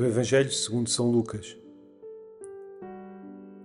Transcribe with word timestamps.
do 0.00 0.06
Evangelho 0.06 0.50
segundo 0.50 0.88
São 0.88 1.10
Lucas. 1.10 1.58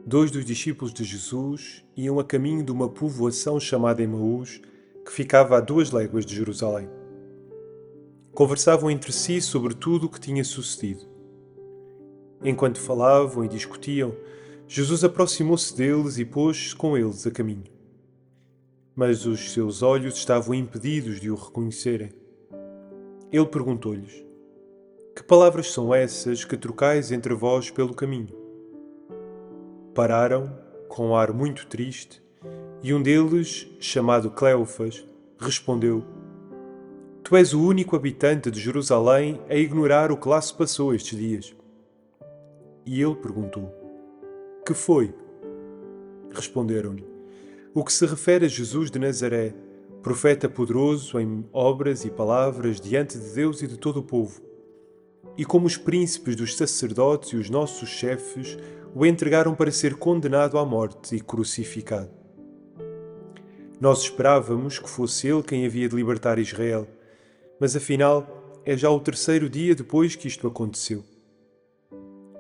Dois 0.06 0.30
dos 0.30 0.44
discípulos 0.44 0.94
de 0.94 1.06
Jesus 1.06 1.82
iam 1.96 2.20
a 2.20 2.26
caminho 2.26 2.62
de 2.62 2.74
uma 2.74 2.90
povoação 2.90 3.58
chamada 3.58 4.04
Emaús, 4.04 4.62
que 5.06 5.14
ficava 5.14 5.56
a 5.56 5.62
duas 5.62 5.92
léguas 5.92 6.26
de 6.26 6.36
Jerusalém. 6.36 6.90
Conversavam 8.34 8.92
entre 8.92 9.14
si 9.14 9.40
sobre 9.40 9.76
tudo 9.76 10.08
o 10.08 10.10
que 10.10 10.20
tinha 10.20 10.44
sucedido. 10.44 11.08
Enquanto 12.44 12.82
falavam 12.82 13.46
e 13.46 13.48
discutiam, 13.48 14.14
Jesus 14.68 15.06
aproximou-se 15.06 15.74
deles 15.74 16.18
e 16.18 16.26
pôs-se 16.26 16.76
com 16.76 16.98
eles 16.98 17.26
a 17.26 17.32
caminho. 17.32 17.64
Mas 18.94 19.26
os 19.26 19.54
seus 19.54 19.82
olhos 19.82 20.16
estavam 20.16 20.54
impedidos 20.54 21.22
de 21.22 21.32
o 21.32 21.36
reconhecerem. 21.36 22.12
Ele 23.32 23.46
perguntou-lhes: 23.46 24.26
Que 25.16 25.24
palavras 25.24 25.72
são 25.72 25.96
essas 25.96 26.44
que 26.44 26.58
trocais 26.58 27.10
entre 27.10 27.34
vós 27.34 27.72
pelo 27.72 27.94
caminho? 27.94 28.36
Pararam, 29.94 30.54
com 30.90 31.08
um 31.08 31.16
ar 31.16 31.32
muito 31.32 31.68
triste, 31.68 32.22
e 32.84 32.94
um 32.94 33.02
deles, 33.02 33.66
chamado 33.80 34.30
Cleofas, 34.30 35.08
respondeu: 35.40 36.04
Tu 37.24 37.34
és 37.38 37.54
o 37.54 37.66
único 37.66 37.96
habitante 37.96 38.52
de 38.52 38.60
Jerusalém 38.60 39.40
a 39.50 39.56
ignorar 39.56 40.12
o 40.12 40.18
que 40.18 40.28
lá 40.28 40.42
se 40.42 40.54
passou 40.54 40.94
estes 40.94 41.18
dias. 41.18 41.56
E 42.86 43.02
ele 43.02 43.16
perguntou: 43.16 43.74
Que 44.66 44.74
foi? 44.74 45.16
Responderam-lhe: 46.30 47.08
O 47.74 47.86
que 47.86 47.94
se 47.94 48.06
refere 48.06 48.46
a 48.46 48.50
Jesus 48.50 48.92
de 48.92 49.00
Nazaré 49.00 49.56
profeta 50.04 50.48
poderoso 50.48 51.20
em 51.20 51.44
obras 51.52 52.06
e 52.06 52.12
palavras 52.12 52.80
diante 52.80 53.18
de 53.18 53.34
Deus 53.34 53.64
e 53.64 53.68
de 53.68 53.78
todo 53.78 54.02
o 54.02 54.04
povo. 54.04 54.40
E 55.38 55.44
como 55.44 55.66
os 55.68 55.78
príncipes 55.78 56.36
dos 56.36 56.56
sacerdotes 56.56 57.30
e 57.32 57.36
os 57.36 57.50
nossos 57.50 57.90
chefes 57.90 58.58
o 58.94 59.06
entregaram 59.06 59.54
para 59.54 59.72
ser 59.72 59.96
condenado 59.96 60.58
à 60.58 60.66
morte 60.66 61.16
e 61.16 61.20
crucificado. 61.20 62.10
Nós 63.80 64.02
esperávamos 64.02 64.80
que 64.80 64.90
fosse 64.90 65.28
ele 65.28 65.44
quem 65.44 65.66
havia 65.66 65.90
de 65.90 65.96
libertar 65.96 66.40
Israel, 66.40 66.88
mas 67.60 67.76
afinal 67.76 68.62
é 68.64 68.78
já 68.78 68.90
o 68.90 69.00
terceiro 69.00 69.50
dia 69.50 69.76
depois 69.76 70.16
que 70.16 70.28
isto 70.28 70.48
aconteceu. 70.48 71.04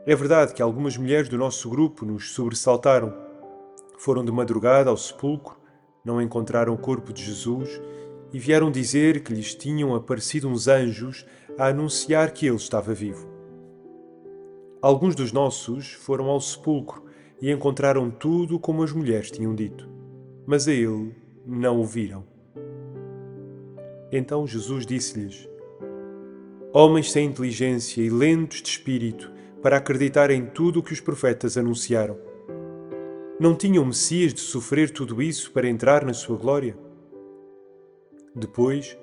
É 0.05 0.15
verdade 0.15 0.53
que 0.53 0.61
algumas 0.61 0.95
mulheres 0.95 1.27
do 1.27 1.37
nosso 1.37 1.69
grupo 1.69 2.05
nos 2.05 2.31
sobressaltaram. 2.33 3.13
Foram 3.97 4.23
de 4.23 4.31
madrugada 4.31 4.89
ao 4.89 4.97
sepulcro 4.97 5.65
não 6.05 6.21
encontraram 6.21 6.71
o 6.71 6.77
corpo 6.77 7.11
de 7.11 7.25
Jesus 7.25 7.81
e 8.31 8.37
vieram 8.37 8.69
dizer 8.69 9.23
que 9.23 9.33
lhes 9.33 9.55
tinham 9.55 9.95
aparecido 9.95 10.47
uns 10.47 10.67
anjos 10.67 11.25
a 11.57 11.67
anunciar 11.67 12.31
que 12.31 12.45
ele 12.45 12.55
estava 12.55 12.93
vivo. 12.93 13.27
Alguns 14.81 15.15
dos 15.15 15.31
nossos 15.31 15.93
foram 15.93 16.25
ao 16.25 16.39
sepulcro 16.39 17.05
e 17.41 17.51
encontraram 17.51 18.11
tudo 18.11 18.59
como 18.59 18.83
as 18.83 18.91
mulheres 18.91 19.31
tinham 19.31 19.55
dito, 19.55 19.89
mas 20.45 20.67
a 20.67 20.71
ele 20.71 21.15
não 21.45 21.79
o 21.79 21.85
viram. 21.85 22.23
Então 24.11 24.45
Jesus 24.45 24.85
disse-lhes: 24.85 25.49
Homens 26.73 27.11
sem 27.11 27.27
inteligência 27.27 28.01
e 28.01 28.09
lentos 28.09 28.61
de 28.61 28.69
espírito 28.69 29.31
para 29.61 29.77
acreditar 29.77 30.29
em 30.29 30.45
tudo 30.45 30.79
o 30.79 30.83
que 30.83 30.93
os 30.93 30.99
profetas 30.99 31.57
anunciaram. 31.57 32.17
Não 33.39 33.55
tinha 33.55 33.81
o 33.81 33.85
Messias 33.85 34.33
de 34.33 34.39
sofrer 34.39 34.91
tudo 34.91 35.21
isso 35.21 35.51
para 35.51 35.67
entrar 35.67 36.05
na 36.05 36.13
sua 36.13 36.37
glória? 36.37 36.77
Depois, 38.33 38.97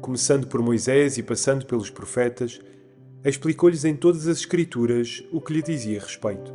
começando 0.00 0.46
por 0.46 0.62
Moisés 0.62 1.18
e 1.18 1.22
passando 1.22 1.66
pelos 1.66 1.90
profetas, 1.90 2.60
explicou-lhes 3.24 3.84
em 3.84 3.94
todas 3.94 4.26
as 4.26 4.38
Escrituras 4.38 5.22
o 5.30 5.40
que 5.40 5.52
lhe 5.52 5.62
dizia 5.62 6.00
respeito. 6.00 6.54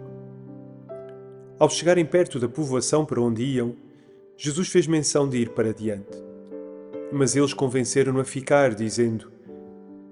Ao 1.57 1.69
chegarem 1.69 2.05
perto 2.05 2.39
da 2.39 2.49
povoação 2.49 3.05
para 3.05 3.21
onde 3.21 3.43
iam, 3.43 3.75
Jesus 4.35 4.67
fez 4.67 4.87
menção 4.87 5.29
de 5.29 5.37
ir 5.37 5.49
para 5.49 5.73
diante. 5.73 6.21
Mas 7.13 7.35
eles 7.35 7.53
convenceram-no 7.53 8.19
a 8.19 8.25
ficar, 8.25 8.75
dizendo: 8.75 9.31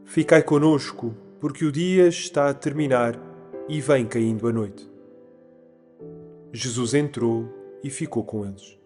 Ficai 0.06 0.42
conosco, 0.42 1.14
porque 1.40 1.66
o 1.66 1.72
dia 1.72 2.08
está 2.08 2.50
a 2.50 2.54
terminar 2.54 3.20
e 3.68 3.82
vem 3.82 4.06
caindo 4.06 4.48
a 4.48 4.54
noite. 4.54 4.90
Jesus 6.54 6.94
entrou 6.94 7.50
e 7.84 7.90
ficou 7.90 8.24
com 8.24 8.46
eles. 8.46 8.78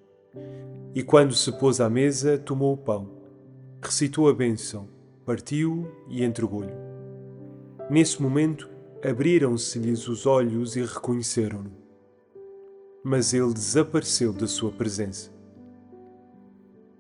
E 0.96 1.04
quando 1.04 1.36
se 1.36 1.52
pôs 1.60 1.80
à 1.80 1.90
mesa, 1.90 2.38
tomou 2.38 2.74
o 2.74 2.78
pão, 2.78 3.17
recitou 3.82 4.30
a 4.30 4.34
bênção, 4.34 4.88
partiu 5.26 5.90
e 6.10 6.24
entregou-lhe. 6.24 6.74
Nesse 7.90 8.22
momento, 8.22 8.70
abriram-se-lhes 9.04 10.08
os 10.08 10.26
olhos 10.26 10.76
e 10.76 10.82
reconheceram-no. 10.82 11.72
Mas 13.04 13.34
ele 13.34 13.54
desapareceu 13.54 14.34
da 14.34 14.48
sua 14.48 14.72
presença. 14.72 15.32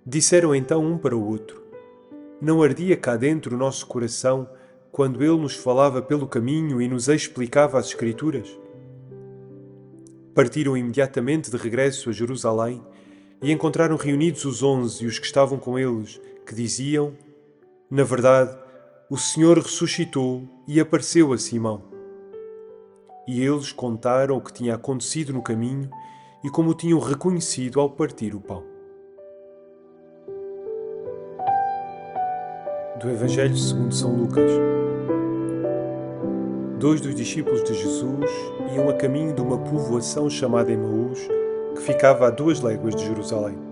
Disseram 0.05 0.55
então 0.55 0.85
um 0.85 0.97
para 0.97 1.17
o 1.17 1.27
outro: 1.27 1.61
Não 2.39 2.61
ardia 2.61 2.95
cá 2.95 3.17
dentro 3.17 3.55
o 3.55 3.59
nosso 3.59 3.85
coração 3.87 4.47
quando 4.91 5.21
ele 5.21 5.37
nos 5.37 5.55
falava 5.55 6.01
pelo 6.01 6.27
caminho 6.27 6.81
e 6.81 6.87
nos 6.87 7.09
explicava 7.09 7.77
as 7.77 7.87
Escrituras? 7.87 8.47
Partiram 10.33 10.77
imediatamente 10.77 11.51
de 11.51 11.57
regresso 11.57 12.09
a 12.09 12.13
Jerusalém 12.13 12.81
e 13.41 13.51
encontraram 13.51 13.97
reunidos 13.97 14.45
os 14.45 14.63
onze 14.63 15.03
e 15.03 15.07
os 15.07 15.19
que 15.19 15.25
estavam 15.25 15.59
com 15.59 15.77
eles, 15.77 16.21
que 16.47 16.55
diziam: 16.55 17.13
Na 17.91 18.03
verdade, 18.03 18.57
o 19.09 19.17
Senhor 19.17 19.57
ressuscitou 19.57 20.47
e 20.67 20.79
apareceu 20.79 21.33
a 21.33 21.37
Simão. 21.37 21.83
E 23.27 23.43
eles 23.43 23.73
contaram 23.73 24.37
o 24.37 24.41
que 24.41 24.53
tinha 24.53 24.75
acontecido 24.75 25.33
no 25.33 25.43
caminho 25.43 25.89
e 26.43 26.49
como 26.49 26.71
o 26.71 26.73
tinham 26.73 26.99
reconhecido 26.99 27.81
ao 27.81 27.89
partir 27.89 28.33
o 28.33 28.39
pão. 28.39 28.63
Do 33.01 33.09
Evangelho 33.09 33.55
segundo 33.55 33.93
São 33.93 34.15
Lucas. 34.15 34.49
Dois 36.79 37.01
dos 37.01 37.13
discípulos 37.13 37.63
de 37.63 37.73
Jesus 37.73 38.31
iam 38.73 38.87
a 38.87 38.93
caminho 38.93 39.33
de 39.33 39.41
uma 39.41 39.57
povoação 39.57 40.29
chamada 40.29 40.71
Emaús, 40.71 41.19
que 41.75 41.81
ficava 41.81 42.27
a 42.27 42.29
duas 42.29 42.61
léguas 42.61 42.95
de 42.95 43.05
Jerusalém. 43.05 43.66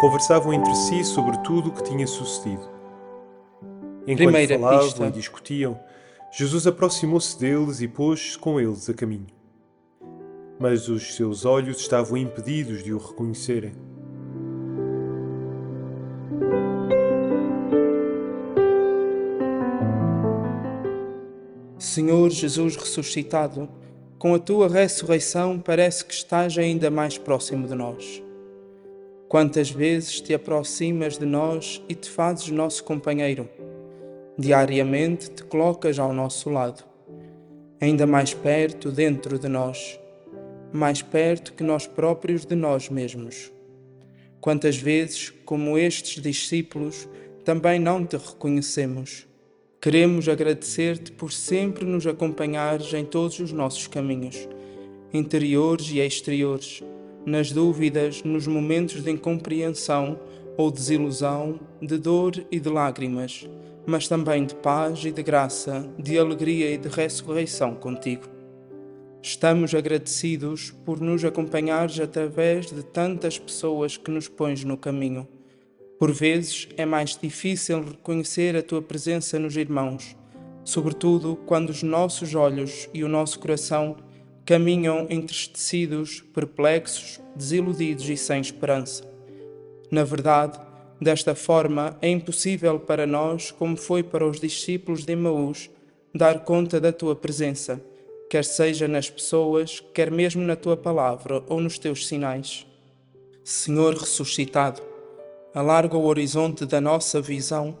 Conversavam 0.00 0.54
entre 0.54 0.74
si 0.74 1.04
sobre 1.04 1.36
tudo 1.42 1.68
o 1.68 1.72
que 1.72 1.82
tinha 1.82 2.06
sucedido. 2.06 2.66
Enquanto 4.06 4.16
Primeira 4.16 4.58
falavam 4.58 4.86
pista. 4.86 5.06
e 5.06 5.10
discutiam, 5.10 5.78
Jesus 6.32 6.66
aproximou-se 6.66 7.38
deles 7.38 7.82
e 7.82 7.86
pôs-se 7.86 8.38
com 8.38 8.58
eles 8.58 8.88
a 8.88 8.94
caminho. 8.94 9.26
Mas 10.58 10.88
os 10.88 11.14
seus 11.14 11.44
olhos 11.44 11.78
estavam 11.80 12.16
impedidos 12.16 12.82
de 12.82 12.94
o 12.94 12.98
reconhecerem. 12.98 13.74
Senhor 21.78 22.30
Jesus 22.30 22.74
ressuscitado, 22.74 23.68
com 24.18 24.34
a 24.34 24.38
tua 24.38 24.66
ressurreição 24.66 25.58
parece 25.58 26.06
que 26.06 26.14
estás 26.14 26.56
ainda 26.56 26.90
mais 26.90 27.18
próximo 27.18 27.68
de 27.68 27.74
nós. 27.74 28.29
Quantas 29.30 29.70
vezes 29.70 30.20
te 30.20 30.34
aproximas 30.34 31.16
de 31.16 31.24
nós 31.24 31.80
e 31.88 31.94
te 31.94 32.10
fazes 32.10 32.48
nosso 32.48 32.82
companheiro? 32.82 33.48
Diariamente 34.36 35.30
te 35.30 35.44
colocas 35.44 36.00
ao 36.00 36.12
nosso 36.12 36.50
lado, 36.50 36.82
ainda 37.80 38.08
mais 38.08 38.34
perto 38.34 38.90
dentro 38.90 39.38
de 39.38 39.46
nós, 39.46 40.00
mais 40.72 41.00
perto 41.00 41.52
que 41.52 41.62
nós 41.62 41.86
próprios 41.86 42.44
de 42.44 42.56
nós 42.56 42.88
mesmos. 42.88 43.52
Quantas 44.40 44.76
vezes, 44.76 45.30
como 45.44 45.78
estes 45.78 46.20
discípulos, 46.20 47.08
também 47.44 47.78
não 47.78 48.04
te 48.04 48.16
reconhecemos? 48.16 49.28
Queremos 49.80 50.28
agradecer-te 50.28 51.12
por 51.12 51.30
sempre 51.30 51.84
nos 51.84 52.04
acompanhares 52.04 52.92
em 52.94 53.04
todos 53.04 53.38
os 53.38 53.52
nossos 53.52 53.86
caminhos, 53.86 54.48
interiores 55.14 55.88
e 55.92 56.00
exteriores, 56.00 56.82
nas 57.24 57.52
dúvidas, 57.52 58.22
nos 58.22 58.46
momentos 58.46 59.02
de 59.02 59.10
incompreensão 59.10 60.18
ou 60.56 60.70
desilusão, 60.70 61.60
de 61.80 61.96
dor 61.96 62.32
e 62.50 62.60
de 62.60 62.68
lágrimas, 62.68 63.48
mas 63.86 64.08
também 64.08 64.44
de 64.44 64.54
paz 64.54 65.04
e 65.04 65.10
de 65.10 65.22
graça, 65.22 65.88
de 65.98 66.18
alegria 66.18 66.70
e 66.70 66.78
de 66.78 66.88
ressurreição 66.88 67.74
contigo. 67.74 68.24
Estamos 69.22 69.74
agradecidos 69.74 70.70
por 70.84 71.00
nos 71.00 71.24
acompanhares 71.24 72.00
através 72.00 72.66
de 72.66 72.82
tantas 72.82 73.38
pessoas 73.38 73.96
que 73.96 74.10
nos 74.10 74.28
pões 74.28 74.64
no 74.64 74.76
caminho. 74.76 75.28
Por 75.98 76.10
vezes 76.10 76.68
é 76.78 76.86
mais 76.86 77.18
difícil 77.18 77.84
reconhecer 77.84 78.56
a 78.56 78.62
tua 78.62 78.80
presença 78.80 79.38
nos 79.38 79.56
irmãos, 79.56 80.16
sobretudo 80.64 81.36
quando 81.44 81.68
os 81.68 81.82
nossos 81.82 82.34
olhos 82.34 82.88
e 82.94 83.04
o 83.04 83.08
nosso 83.08 83.38
coração 83.38 83.96
caminham 84.50 85.06
entristecidos, 85.08 86.24
perplexos, 86.34 87.20
desiludidos 87.36 88.08
e 88.08 88.16
sem 88.16 88.40
esperança. 88.40 89.08
Na 89.92 90.02
verdade, 90.02 90.58
desta 91.00 91.36
forma 91.36 91.96
é 92.02 92.08
impossível 92.08 92.80
para 92.80 93.06
nós, 93.06 93.52
como 93.52 93.76
foi 93.76 94.02
para 94.02 94.26
os 94.26 94.40
discípulos 94.40 95.04
de 95.04 95.12
Emaús, 95.12 95.70
dar 96.12 96.40
conta 96.40 96.80
da 96.80 96.92
tua 96.92 97.14
presença, 97.14 97.80
quer 98.28 98.44
seja 98.44 98.88
nas 98.88 99.08
pessoas, 99.08 99.78
quer 99.94 100.10
mesmo 100.10 100.42
na 100.42 100.56
tua 100.56 100.76
palavra 100.76 101.44
ou 101.46 101.60
nos 101.60 101.78
teus 101.78 102.08
sinais. 102.08 102.66
Senhor 103.44 103.94
ressuscitado, 103.94 104.82
alarga 105.54 105.96
o 105.96 106.06
horizonte 106.06 106.66
da 106.66 106.80
nossa 106.80 107.20
visão, 107.20 107.78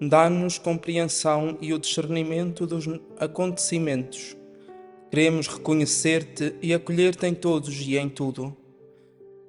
dá-nos 0.00 0.58
compreensão 0.58 1.56
e 1.60 1.72
o 1.72 1.78
discernimento 1.78 2.66
dos 2.66 2.88
acontecimentos. 3.20 4.37
Queremos 5.10 5.48
reconhecer-te 5.48 6.54
e 6.60 6.74
acolher-te 6.74 7.26
em 7.26 7.32
todos 7.32 7.80
e 7.80 7.96
em 7.96 8.10
tudo. 8.10 8.54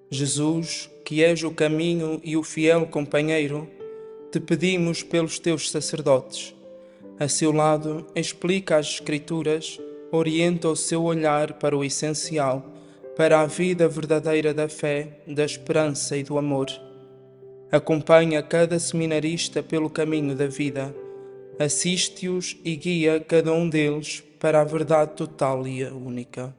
Jesus, 0.10 0.90
que 1.04 1.22
és 1.22 1.44
o 1.44 1.52
caminho 1.52 2.22
e 2.24 2.38
o 2.38 2.44
fiel 2.44 2.88
companheiro, 2.88 3.70
te 4.32 4.40
pedimos 4.40 5.04
pelos 5.04 5.38
teus 5.38 5.70
sacerdotes. 5.70 6.56
A 7.20 7.28
seu 7.28 7.52
lado, 7.52 8.08
explica 8.16 8.78
as 8.78 8.88
Escrituras, 8.88 9.78
orienta 10.12 10.70
o 10.70 10.78
seu 10.78 11.04
olhar 11.04 11.54
para 11.54 11.76
o 11.76 11.84
essencial, 11.84 12.66
para 13.18 13.42
a 13.42 13.46
vida 13.46 13.86
verdadeira 13.90 14.54
da 14.54 14.70
fé, 14.70 15.20
da 15.28 15.44
esperança 15.44 16.16
e 16.16 16.24
do 16.24 16.38
amor. 16.38 16.68
Acompanha 17.70 18.42
cada 18.42 18.80
seminarista 18.80 19.62
pelo 19.62 19.90
caminho 19.90 20.34
da 20.34 20.48
vida, 20.48 20.96
assiste-os 21.60 22.56
e 22.64 22.78
guia 22.78 23.20
cada 23.20 23.52
um 23.52 23.70
deles 23.70 24.24
para 24.40 24.62
a 24.62 24.64
verdade 24.64 25.16
total 25.16 25.68
e 25.68 25.84
única. 25.86 26.59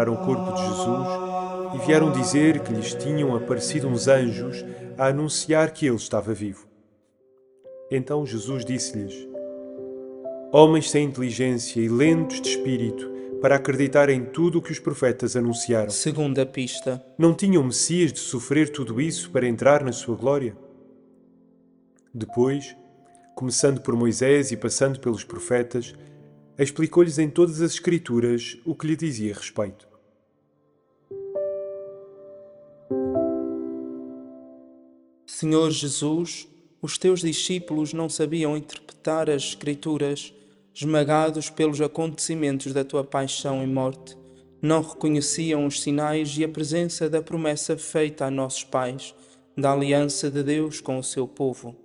Encontraram 0.00 0.14
o 0.14 0.18
corpo 0.18 0.52
de 0.52 0.60
Jesus 0.62 1.74
e 1.74 1.86
vieram 1.86 2.10
dizer 2.10 2.60
que 2.60 2.72
lhes 2.72 2.94
tinham 2.94 3.36
aparecido 3.36 3.86
uns 3.86 4.08
anjos 4.08 4.64
a 4.96 5.08
anunciar 5.08 5.72
que 5.72 5.86
ele 5.86 5.96
estava 5.96 6.32
vivo. 6.32 6.66
Então 7.90 8.24
Jesus 8.24 8.64
disse-lhes: 8.64 9.28
Homens 10.52 10.90
sem 10.90 11.04
inteligência 11.04 11.80
e 11.80 11.88
lentos 11.88 12.40
de 12.40 12.48
espírito 12.48 13.10
para 13.40 13.56
acreditar 13.56 14.10
em 14.10 14.24
tudo 14.24 14.58
o 14.58 14.62
que 14.62 14.72
os 14.72 14.78
profetas 14.78 15.34
anunciaram. 15.36 15.90
Segunda 15.90 16.44
pista. 16.44 17.02
Não 17.18 17.34
tinham 17.34 17.64
Messias 17.64 18.12
de 18.12 18.18
sofrer 18.18 18.70
tudo 18.70 19.00
isso 19.00 19.30
para 19.30 19.48
entrar 19.48 19.82
na 19.82 19.92
sua 19.92 20.14
glória? 20.16 20.56
Depois, 22.12 22.76
começando 23.34 23.80
por 23.80 23.94
Moisés 23.96 24.50
e 24.50 24.56
passando 24.56 25.00
pelos 25.00 25.24
profetas, 25.24 25.94
explicou-lhes 26.58 27.18
em 27.18 27.30
todas 27.30 27.62
as 27.62 27.72
Escrituras 27.72 28.58
o 28.66 28.74
que 28.74 28.86
lhe 28.86 28.96
dizia 28.96 29.32
respeito. 29.32 29.89
Senhor 35.32 35.70
Jesus, 35.70 36.48
os 36.82 36.98
teus 36.98 37.20
discípulos 37.20 37.92
não 37.92 38.08
sabiam 38.08 38.56
interpretar 38.56 39.30
as 39.30 39.44
Escrituras, 39.44 40.34
esmagados 40.74 41.48
pelos 41.48 41.80
acontecimentos 41.80 42.72
da 42.72 42.84
tua 42.84 43.04
paixão 43.04 43.62
e 43.62 43.66
morte. 43.66 44.18
Não 44.60 44.82
reconheciam 44.82 45.66
os 45.66 45.80
sinais 45.80 46.36
e 46.36 46.44
a 46.44 46.48
presença 46.48 47.08
da 47.08 47.22
promessa 47.22 47.76
feita 47.78 48.26
a 48.26 48.30
nossos 48.30 48.64
pais, 48.64 49.14
da 49.56 49.72
aliança 49.72 50.30
de 50.30 50.42
Deus 50.42 50.80
com 50.80 50.98
o 50.98 51.04
seu 51.04 51.26
povo 51.26 51.76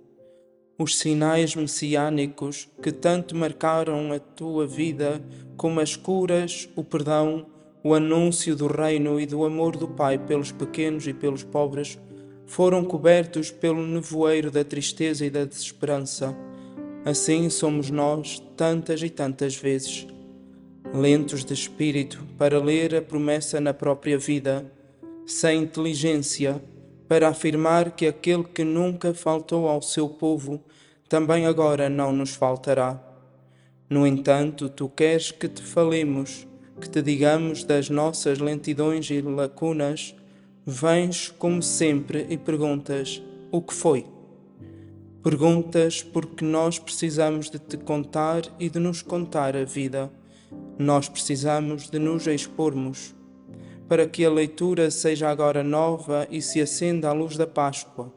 os 0.78 0.98
sinais 0.98 1.56
messiânicos 1.56 2.68
que 2.82 2.92
tanto 2.92 3.34
marcaram 3.34 4.12
a 4.12 4.18
tua 4.18 4.66
vida, 4.66 5.24
como 5.56 5.80
as 5.80 5.96
curas, 5.96 6.68
o 6.76 6.84
perdão, 6.84 7.46
o 7.82 7.94
anúncio 7.94 8.54
do 8.54 8.66
reino 8.66 9.18
e 9.18 9.24
do 9.24 9.44
amor 9.44 9.74
do 9.76 9.88
Pai 9.88 10.18
pelos 10.18 10.52
pequenos 10.52 11.06
e 11.06 11.14
pelos 11.14 11.42
pobres, 11.42 11.98
foram 12.46 12.84
cobertos 12.84 13.50
pelo 13.50 13.86
nevoeiro 13.86 14.50
da 14.50 14.64
tristeza 14.64 15.26
e 15.26 15.30
da 15.30 15.44
desesperança. 15.44 16.34
Assim 17.04 17.50
somos 17.50 17.90
nós, 17.90 18.42
tantas 18.56 19.02
e 19.02 19.10
tantas 19.10 19.56
vezes, 19.56 20.06
lentos 20.94 21.44
de 21.44 21.52
espírito 21.52 22.24
para 22.38 22.58
ler 22.58 22.94
a 22.94 23.02
promessa 23.02 23.60
na 23.60 23.74
própria 23.74 24.16
vida, 24.16 24.64
sem 25.26 25.62
inteligência 25.62 26.62
para 27.08 27.28
afirmar 27.28 27.92
que 27.92 28.06
aquele 28.06 28.44
que 28.44 28.64
nunca 28.64 29.14
faltou 29.14 29.68
ao 29.68 29.80
seu 29.82 30.08
povo 30.08 30.60
também 31.08 31.46
agora 31.46 31.88
não 31.88 32.12
nos 32.12 32.34
faltará. 32.34 33.00
No 33.88 34.06
entanto, 34.06 34.68
tu 34.68 34.88
queres 34.88 35.30
que 35.30 35.48
te 35.48 35.62
falemos, 35.62 36.46
que 36.80 36.88
te 36.88 37.00
digamos 37.00 37.62
das 37.62 37.88
nossas 37.88 38.40
lentidões 38.40 39.08
e 39.10 39.20
lacunas, 39.20 40.16
vens 40.68 41.28
como 41.38 41.62
sempre 41.62 42.26
e 42.28 42.36
perguntas: 42.36 43.22
o 43.52 43.62
que 43.62 43.72
foi? 43.72 44.04
Perguntas 45.22 46.02
porque 46.02 46.44
nós 46.44 46.78
precisamos 46.78 47.48
de 47.48 47.58
te 47.60 47.76
contar 47.76 48.42
e 48.58 48.68
de 48.68 48.80
nos 48.80 49.00
contar 49.00 49.56
a 49.56 49.64
vida. 49.64 50.10
Nós 50.76 51.08
precisamos 51.08 51.88
de 51.88 51.98
nos 51.98 52.26
expormos 52.26 53.14
para 53.88 54.08
que 54.08 54.24
a 54.24 54.30
leitura 54.30 54.90
seja 54.90 55.28
agora 55.28 55.62
nova 55.62 56.26
e 56.30 56.42
se 56.42 56.60
acenda 56.60 57.08
à 57.08 57.12
luz 57.12 57.36
da 57.36 57.46
Páscoa, 57.46 58.12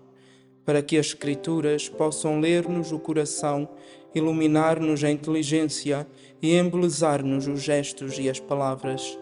para 0.66 0.82
que 0.82 0.98
as 0.98 1.08
Escrituras 1.08 1.88
possam 1.88 2.40
ler-nos 2.40 2.92
o 2.92 2.98
coração, 2.98 3.70
iluminar-nos 4.14 5.04
a 5.04 5.12
inteligência 5.12 6.08
e 6.42 6.56
embelezar-nos 6.56 7.48
os 7.48 7.62
gestos 7.62 8.18
e 8.18 8.28
as 8.28 8.40
palavras. 8.40 9.18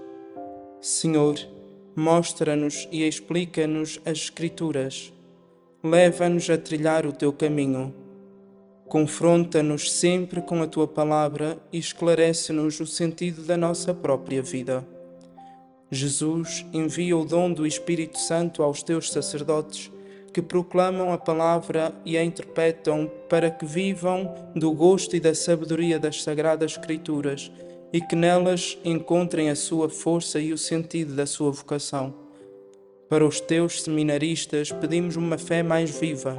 Senhor, 0.80 1.38
mostra-nos 1.98 2.88
e 2.92 3.08
explica-nos 3.08 4.00
as 4.06 4.20
Escrituras. 4.20 5.12
Leva-nos 5.84 6.48
a 6.48 6.56
trilhar 6.56 7.08
o 7.08 7.12
teu 7.12 7.34
caminho. 7.34 7.92
Confronta-nos 8.88 9.92
sempre 9.92 10.40
com 10.44 10.62
a 10.62 10.68
tua 10.68 10.88
palavra 10.88 11.58
e 11.74 11.80
esclarece-nos 11.80 12.80
o 12.80 12.86
sentido 12.86 13.42
da 13.42 13.58
nossa 13.58 13.96
própria 13.96 14.44
vida. 14.44 14.88
Jesus 15.90 16.64
envia 16.72 17.18
o 17.18 17.26
dom 17.26 17.52
do 17.52 17.66
Espírito 17.66 18.20
Santo 18.20 18.62
aos 18.62 18.84
teus 18.84 19.12
sacerdotes 19.12 19.92
que 20.32 20.42
proclamam 20.42 21.12
a 21.12 21.18
palavra 21.18 21.92
e 22.06 22.16
a 22.16 22.24
interpretam 22.24 23.10
para 23.28 23.50
que 23.50 23.66
vivam 23.66 24.36
do 24.56 24.72
gosto 24.72 25.16
e 25.16 25.20
da 25.20 25.34
sabedoria 25.34 25.98
das 25.98 26.22
Sagradas 26.22 26.74
Escrituras 26.74 27.52
e 27.98 28.02
que 28.02 28.16
nelas 28.16 28.78
encontrem 28.86 29.50
a 29.50 29.56
sua 29.56 29.90
força 29.90 30.40
e 30.40 30.54
o 30.54 30.58
sentido 30.58 31.16
da 31.16 31.26
sua 31.26 31.50
vocação. 31.50 32.14
Para 33.10 33.26
os 33.26 33.40
teus 33.40 33.82
seminaristas, 33.82 34.72
pedimos 34.72 35.16
uma 35.16 35.36
fé 35.36 35.64
mais 35.64 35.90
viva, 35.90 36.38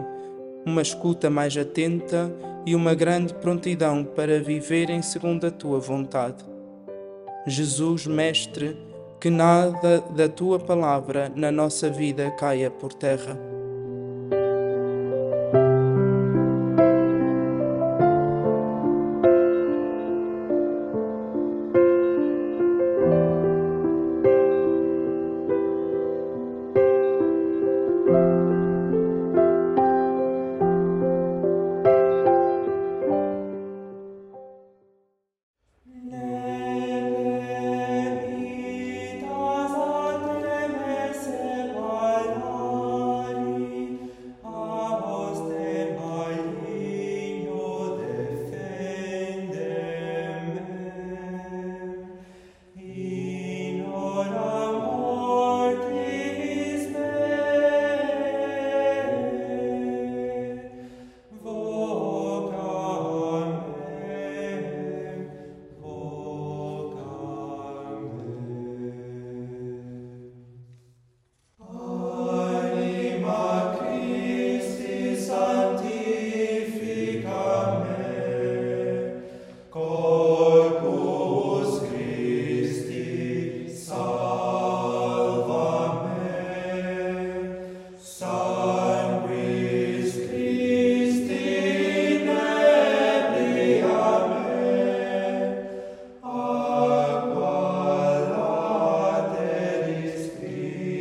uma 0.65 0.81
escuta 0.81 1.29
mais 1.29 1.57
atenta 1.57 2.33
e 2.65 2.77
uma 2.77 2.95
grande 2.95 3.35
prontidão 3.35 4.05
para 4.05 4.41
viverem 4.41 5.03
segundo 5.03 5.49
a 5.49 5.51
tua 5.51 5.81
vontade. 5.81 6.45
Jesus, 7.45 8.07
Mestre, 8.07 8.77
que 9.21 9.29
nada 9.29 10.01
da 10.15 10.29
tua 10.29 10.61
palavra 10.61 11.29
na 11.35 11.51
nossa 11.51 11.91
vida 11.91 12.31
caia 12.39 12.71
por 12.71 12.93
terra. 12.93 13.37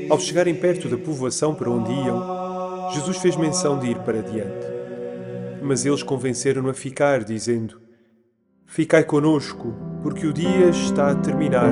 Ao 0.10 0.20
chegarem 0.20 0.56
perto 0.56 0.88
da 0.88 0.98
povoação 0.98 1.54
para 1.54 1.70
onde 1.70 1.92
iam, 1.92 2.92
Jesus 2.94 3.18
fez 3.18 3.36
menção 3.36 3.78
de 3.78 3.88
ir 3.88 4.00
para 4.00 4.22
diante. 4.22 4.68
Mas 5.62 5.86
eles 5.86 6.02
convenceram-no 6.04 6.70
a 6.70 6.74
ficar, 6.74 7.24
dizendo: 7.24 7.82
Ficai 8.66 9.04
conosco, 9.04 9.74
porque 10.02 10.26
o 10.26 10.34
dia 10.34 10.70
está 10.70 11.12
a 11.12 11.16
terminar 11.16 11.72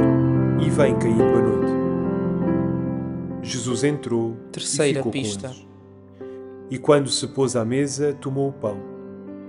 e 0.59 0.69
vem 0.69 0.97
caindo 0.97 1.23
a 1.23 1.41
noite. 1.41 1.71
Jesus 3.41 3.83
entrou 3.83 4.35
Terceira 4.51 4.91
e 4.91 4.95
ficou 4.95 5.11
pista. 5.11 5.49
com 5.49 5.53
eles. 5.53 5.67
E 6.69 6.77
quando 6.79 7.09
se 7.09 7.27
pôs 7.27 7.55
à 7.55 7.63
mesa, 7.63 8.13
tomou 8.13 8.49
o 8.49 8.53
pão, 8.53 8.77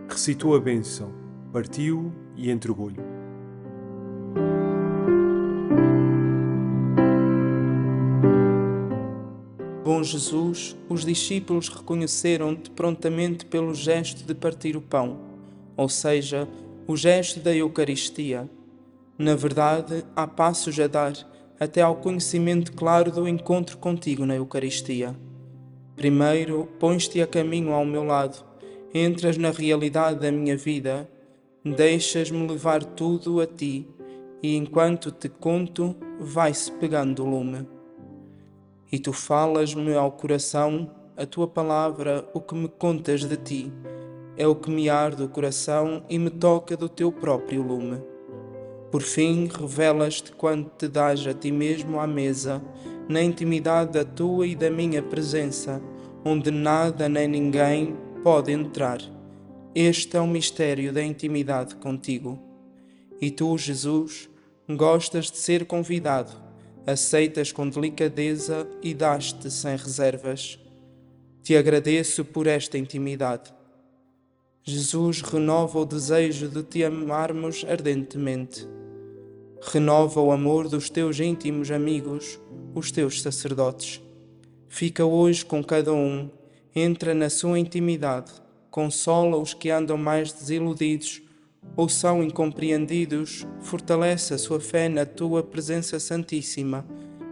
recitou 0.09 0.55
a 0.55 0.61
bênção, 0.61 1.13
partiu 1.51 2.13
e 2.37 2.51
entregou-lhe. 2.51 3.01
Jesus, 10.07 10.75
os 10.89 11.05
discípulos 11.05 11.69
reconheceram-te 11.69 12.71
prontamente 12.71 13.45
pelo 13.45 13.75
gesto 13.75 14.25
de 14.25 14.35
partir 14.35 14.77
o 14.77 14.81
pão, 14.81 15.19
ou 15.77 15.89
seja, 15.89 16.49
o 16.87 16.97
gesto 16.97 17.41
da 17.41 17.55
Eucaristia. 17.55 18.49
Na 19.19 19.35
verdade, 19.35 20.05
há 20.15 20.27
passos 20.27 20.79
a 20.81 20.87
dar 20.87 21.13
até 21.61 21.83
ao 21.83 21.97
conhecimento 21.97 22.73
claro 22.73 23.11
do 23.11 23.29
encontro 23.29 23.77
contigo 23.77 24.25
na 24.25 24.37
Eucaristia. 24.37 25.15
Primeiro, 25.95 26.69
pões-te 26.79 27.21
a 27.21 27.27
caminho 27.27 27.73
ao 27.73 27.85
meu 27.85 28.05
lado, 28.05 28.45
entras 28.95 29.37
na 29.37 29.51
realidade 29.51 30.21
da 30.21 30.33
minha 30.33 30.57
vida, 30.57 31.07
deixas-me 31.65 32.47
levar 32.47 32.83
tudo 32.85 33.41
a 33.41 33.47
ti, 33.47 33.87
e 34.43 34.57
enquanto 34.57 35.11
te 35.11 35.29
conto, 35.29 35.97
vai-se 36.21 36.71
pegando 36.73 37.25
o 37.25 37.29
lume 37.29 37.76
e 38.97 38.99
tu 38.99 39.13
falas-me 39.13 39.95
ao 39.95 40.11
coração 40.11 40.91
a 41.19 41.27
tua 41.27 41.47
palavra, 41.47 42.27
o 42.33 42.41
que 42.41 42.55
me 42.55 42.67
contas 42.67 43.27
de 43.27 43.37
ti, 43.37 43.71
é 44.39 44.47
o 44.47 44.55
que 44.55 44.71
me 44.71 44.89
arde 44.89 45.23
o 45.23 45.29
coração 45.29 46.03
e 46.09 46.19
me 46.19 46.31
toca 46.31 46.79
do 46.79 46.89
teu 46.89 47.13
próprio 47.13 47.61
lume. 47.61 48.03
Por 48.91 49.03
fim, 49.03 49.51
revelas-te 49.53 50.33
quando 50.33 50.71
te 50.79 50.89
dás 50.89 51.27
a 51.27 51.35
ti 51.35 51.53
mesmo 51.53 52.01
à 52.01 52.07
mesa, 52.07 52.63
na 53.07 53.23
intimidade 53.23 53.93
da 53.93 54.03
tua 54.03 54.47
e 54.47 54.57
da 54.57 54.71
minha 54.71 55.03
presença, 55.03 55.79
onde 56.25 56.51
nada 56.51 57.07
nem 57.07 57.29
ninguém 57.29 57.95
pode 58.25 58.51
entrar. 58.51 59.01
Este 59.75 60.17
é 60.17 60.21
o 60.23 60.27
mistério 60.27 60.91
da 60.91 61.03
intimidade 61.03 61.77
contigo. 61.77 62.39
E 63.21 63.31
tu, 63.31 63.59
Jesus, 63.59 64.31
gostas 64.67 65.31
de 65.31 65.37
ser 65.37 65.67
convidado 65.67 66.46
aceitas 66.87 67.51
com 67.51 67.69
delicadeza 67.69 68.67
e 68.81 68.95
dás-te 68.95 69.51
sem 69.51 69.77
reservas. 69.77 70.59
Te 71.43 71.57
agradeço 71.57 72.25
por 72.25 72.47
esta 72.47 72.79
intimidade. 72.79 73.53
Jesus 74.63 75.21
renova 75.21 75.81
o 75.81 75.85
desejo 75.85 76.49
de 76.49 76.63
te 76.63 76.85
amarmos 76.85 77.65
ardentemente. 77.69 78.67
Renova 79.61 80.21
o 80.21 80.31
amor 80.31 80.69
dos 80.69 80.89
teus 80.89 81.19
íntimos 81.19 81.71
amigos, 81.71 82.39
os 82.75 82.93
teus 82.93 83.21
sacerdotes. 83.21 84.01
Fica 84.69 85.05
hoje 85.05 85.45
com 85.45 85.63
cada 85.65 85.93
um, 85.93 86.31
entra 86.75 87.15
na 87.15 87.31
sua 87.31 87.59
intimidade, 87.59 88.31
consola 88.71 89.37
os 89.37 89.55
que 89.55 89.71
andam 89.71 89.97
mais 89.97 90.33
desiludidos 90.33 91.23
ou 91.77 91.89
são 91.89 92.23
incompreendidos, 92.23 93.47
fortalece 93.61 94.33
a 94.33 94.39
sua 94.39 94.59
fé 94.59 94.89
na 94.89 95.05
tua 95.05 95.43
presença 95.43 96.01
santíssima 96.01 96.87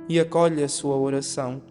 e 0.08 0.20
acolhe 0.20 0.62
a 0.62 0.68
sua 0.68 0.96
oração. 0.96 1.62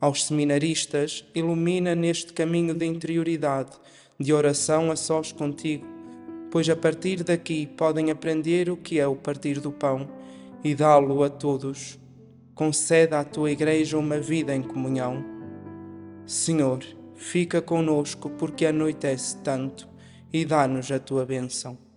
Aos 0.00 0.24
seminaristas, 0.24 1.24
ilumina 1.34 1.94
neste 1.94 2.32
caminho 2.32 2.74
de 2.74 2.86
interioridade, 2.86 3.72
de 4.20 4.32
oração 4.32 4.90
a 4.90 4.96
sós 4.96 5.32
contigo, 5.32 5.86
pois 6.50 6.68
a 6.68 6.76
partir 6.76 7.24
daqui 7.24 7.66
podem 7.66 8.10
aprender 8.10 8.68
o 8.68 8.76
que 8.76 9.00
é 9.00 9.06
o 9.06 9.16
partir 9.16 9.58
do 9.60 9.72
pão 9.72 10.08
e 10.62 10.74
dá-lo 10.74 11.22
a 11.22 11.30
todos. 11.30 11.98
Conceda 12.54 13.20
à 13.20 13.24
tua 13.24 13.50
Igreja 13.50 13.96
uma 13.96 14.20
vida 14.20 14.54
em 14.54 14.62
comunhão. 14.62 15.24
Senhor, 16.26 16.84
fica 17.14 17.62
conosco 17.62 18.28
porque 18.30 18.66
anoitece 18.66 19.38
tanto 19.38 19.87
e 20.32 20.44
dá-nos 20.44 20.90
a 20.90 20.98
tua 20.98 21.24
bênção. 21.24 21.87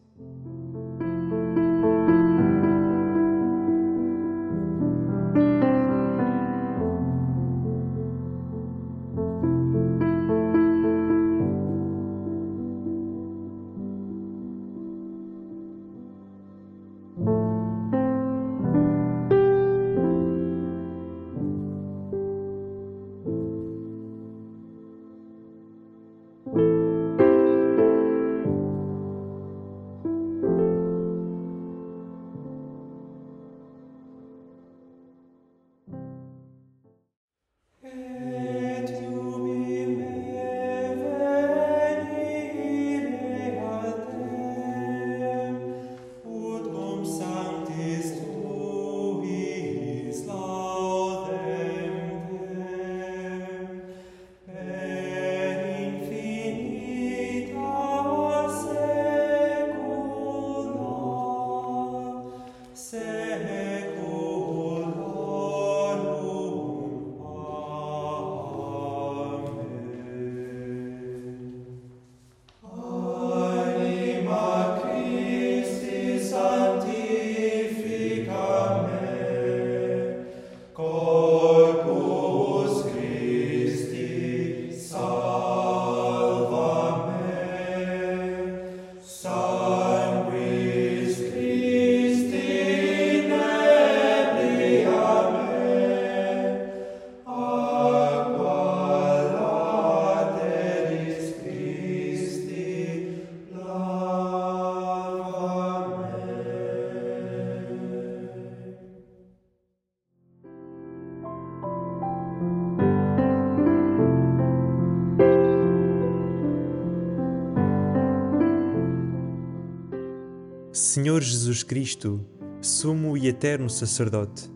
Senhor 120.94 121.22
Jesus 121.22 121.64
Cristo, 121.64 122.20
sumo 122.60 123.16
e 123.16 123.30
eterno 123.30 123.70
sacerdote, 123.70 124.52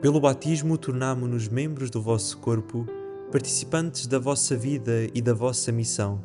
pelo 0.00 0.20
batismo 0.20 0.76
tornamo-nos 0.76 1.46
membros 1.46 1.90
do 1.90 2.02
vosso 2.02 2.38
corpo, 2.38 2.84
participantes 3.30 4.08
da 4.08 4.18
vossa 4.18 4.56
vida 4.56 5.06
e 5.14 5.22
da 5.22 5.32
vossa 5.32 5.70
missão, 5.70 6.24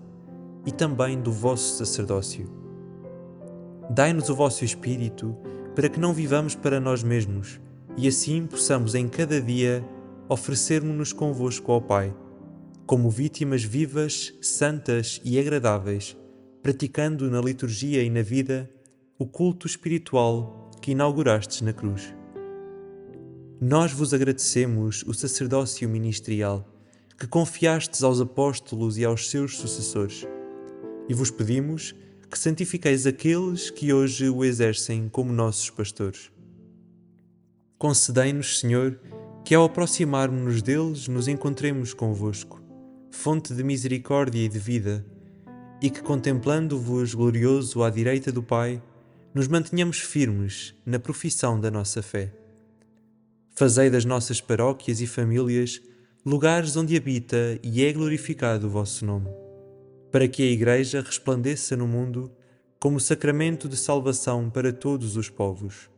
e 0.65 0.71
também 0.71 1.21
do 1.21 1.31
vosso 1.31 1.77
sacerdócio. 1.77 2.49
Dai-nos 3.87 4.29
o 4.29 4.35
vosso 4.35 4.65
Espírito 4.65 5.37
para 5.75 5.89
que 5.89 5.99
não 5.99 6.11
vivamos 6.11 6.55
para 6.55 6.79
nós 6.79 7.03
mesmos 7.03 7.61
e 7.95 8.07
assim 8.07 8.47
possamos 8.47 8.95
em 8.95 9.07
cada 9.07 9.39
dia 9.39 9.87
oferecermos-nos 10.27 11.13
convosco 11.13 11.71
ao 11.71 11.83
Pai, 11.83 12.11
como 12.87 13.11
vítimas 13.11 13.63
vivas, 13.63 14.33
santas 14.41 15.21
e 15.23 15.37
agradáveis, 15.37 16.17
praticando 16.63 17.29
na 17.29 17.39
liturgia 17.39 18.01
e 18.01 18.09
na 18.09 18.23
vida 18.23 18.71
o 19.17 19.25
culto 19.25 19.65
espiritual 19.65 20.69
que 20.81 20.91
inaugurastes 20.91 21.61
na 21.61 21.71
cruz. 21.71 22.13
Nós 23.61 23.93
vos 23.93 24.13
agradecemos 24.13 25.03
o 25.07 25.13
sacerdócio 25.13 25.87
ministerial 25.87 26.67
que 27.17 27.25
confiastes 27.25 28.03
aos 28.03 28.19
apóstolos 28.19 28.97
e 28.97 29.05
aos 29.05 29.29
seus 29.29 29.57
sucessores, 29.57 30.27
e 31.07 31.13
vos 31.13 31.31
pedimos 31.31 31.95
que 32.29 32.37
santifiqueis 32.37 33.05
aqueles 33.07 33.69
que 33.69 33.93
hoje 33.93 34.29
o 34.29 34.43
exercem 34.43 35.07
como 35.07 35.31
nossos 35.31 35.69
pastores. 35.69 36.29
Concedei-nos, 37.77 38.59
Senhor, 38.59 38.99
que 39.45 39.55
ao 39.55 39.63
aproximarmos-nos 39.63 40.61
deles 40.61 41.07
nos 41.07 41.29
encontremos 41.29 41.93
convosco, 41.93 42.61
fonte 43.09 43.53
de 43.53 43.63
misericórdia 43.63 44.43
e 44.43 44.49
de 44.49 44.59
vida, 44.59 45.05
e 45.81 45.89
que 45.89 46.01
contemplando-vos 46.01 47.13
glorioso 47.13 47.81
à 47.81 47.89
direita 47.89 48.29
do 48.29 48.43
Pai, 48.43 48.81
nos 49.35 49.49
mantenhamos 49.49 49.99
firmes 49.99 50.73
na 50.85 50.97
profissão 50.97 51.59
da 51.59 51.69
nossa 51.69 52.01
fé. 52.01 52.31
Fazei 53.53 53.89
das 53.89 54.05
nossas 54.05 54.39
paróquias 54.39 55.01
e 55.01 55.07
famílias 55.07 55.81
lugares 56.25 56.77
onde 56.77 56.95
habita 56.95 57.59
e 57.61 57.83
é 57.83 57.91
glorificado 57.91 58.67
o 58.67 58.69
vosso 58.69 59.05
nome, 59.05 59.29
para 60.09 60.25
que 60.25 60.41
a 60.41 60.49
Igreja 60.49 61.01
resplandeça 61.01 61.75
no 61.75 61.85
mundo 61.85 62.31
como 62.79 62.97
sacramento 62.97 63.67
de 63.67 63.75
salvação 63.75 64.49
para 64.49 64.71
todos 64.71 65.17
os 65.17 65.29
povos. 65.29 65.89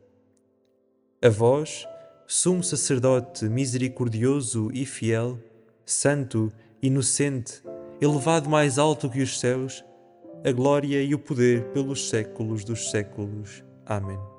A 1.21 1.29
vós, 1.29 1.85
sumo 2.25 2.63
sacerdote 2.63 3.45
misericordioso 3.45 4.71
e 4.73 4.83
fiel, 4.83 5.39
santo, 5.85 6.51
inocente, 6.81 7.61
elevado 8.01 8.49
mais 8.49 8.79
alto 8.79 9.07
que 9.07 9.21
os 9.21 9.39
céus, 9.39 9.83
a 10.43 10.51
glória 10.51 11.01
e 11.01 11.13
o 11.13 11.19
poder 11.19 11.63
pelos 11.71 12.09
séculos 12.09 12.63
dos 12.63 12.89
séculos. 12.89 13.63
Amém. 13.85 14.36